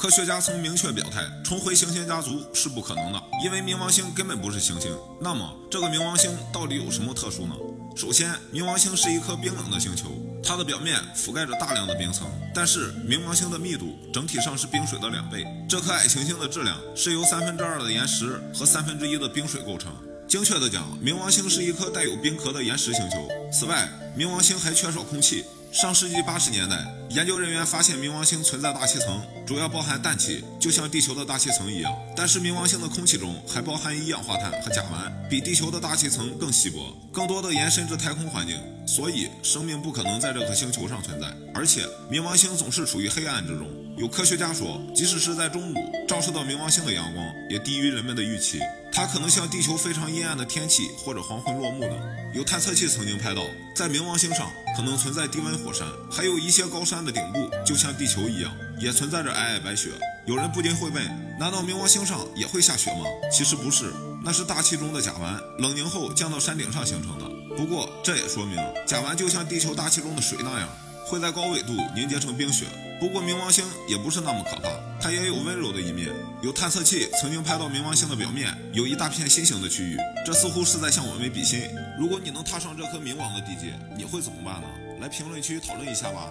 [0.00, 4.90] 科学家曾明确表态，重回行星家族是不可能的，因为冥王星根本不是行星。
[5.20, 7.54] 那么，这个冥王星到底有什么特殊呢？
[7.94, 10.08] 首先，冥王星是一颗冰冷的星球，
[10.42, 15.44] 它的表面覆盖着大量的冰层，但是冥王星的密度整体上是冰水的两倍。
[15.68, 19.92] 这颗矮行星的质量是由三分之二的岩石和三分之一的冰水构成。
[20.26, 23.28] 精确的讲，冥王星是一颗带有冰壳的岩石星球。
[23.52, 23.86] 此外，
[24.16, 25.44] 冥王星还缺少空气。
[25.70, 31.92] 上世纪八十年代，研究人员发现冥王星存在大气层，主要包含氮气，就像地球的大气层一样。
[32.16, 41.26] 但是冥王星的空气中还包含一氧化碳和甲烷，比地球的大气层更稀薄，更多的延伸至太空环境，所以生命不可能在这颗星球上存在。
[41.52, 43.68] 而且，冥王星总是处于黑暗之中。
[43.96, 48.60] 有科学家说，即使是在中午，照射到冥王星的阳光也低于人们的预期。
[48.92, 51.92] 它可能像地球非常阴暗的天气，或者黄昏落幕等。
[52.34, 53.42] 有探测器曾经拍到，
[53.74, 59.90] 在冥王星上可能存在低温火山，还有一些高山的顶部就像地球一样，也存在着皑皑白雪。
[60.26, 61.04] 有人不禁会问：
[61.38, 63.04] 难道冥王星上也会下雪吗？
[63.32, 63.92] 其实不是，
[64.24, 67.56] 那是大气中的甲烷冷凝后降到山顶上形成的。
[67.56, 70.68] 不过这也说明，甲烷就像地球大气中的水那样。
[71.06, 72.66] 会在高纬度凝结成冰雪。
[73.00, 74.68] 不过冥王星也不是那么可怕，
[75.00, 76.08] 它也有温柔的一面。
[76.42, 81.62] 有探测器曾经拍到冥王星的表面有一大片心形的区域，这似乎是在向我们比心。
[81.98, 84.68] 如果你能踏上这颗冥王的地界，你会怎么办呢？
[85.00, 86.30] 来评论区讨论一下吧。